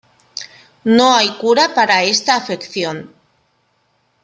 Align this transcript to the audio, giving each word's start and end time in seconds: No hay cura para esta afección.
No 0.97 1.15
hay 1.15 1.29
cura 1.37 1.75
para 1.75 2.01
esta 2.01 2.35
afección. 2.35 3.13